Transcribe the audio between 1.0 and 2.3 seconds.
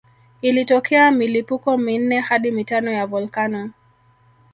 milipuko minne